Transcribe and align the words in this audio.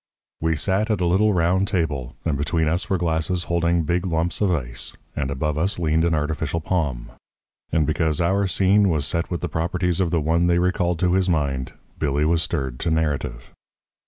We 0.41 0.55
sat 0.55 0.89
at 0.89 0.99
a 0.99 1.05
little, 1.05 1.31
round 1.31 1.67
table, 1.67 2.15
and 2.25 2.35
between 2.35 2.67
us 2.67 2.89
were 2.89 2.97
glasses 2.97 3.43
holding 3.43 3.83
big 3.83 4.03
lumps 4.07 4.41
of 4.41 4.49
ice, 4.49 4.97
and 5.15 5.29
above 5.29 5.59
us 5.59 5.77
leaned 5.77 6.05
an 6.05 6.15
artificial 6.15 6.59
palm. 6.59 7.11
And 7.71 7.85
because 7.85 8.19
our 8.19 8.47
scene 8.47 8.89
was 8.89 9.05
set 9.05 9.29
with 9.29 9.41
the 9.41 9.47
properties 9.47 9.99
of 9.99 10.09
the 10.09 10.19
one 10.19 10.47
they 10.47 10.57
recalled 10.57 10.97
to 11.01 11.13
his 11.13 11.29
mind, 11.29 11.73
Billy 11.99 12.25
was 12.25 12.41
stirred 12.41 12.79
to 12.79 12.89
narrative. 12.89 13.53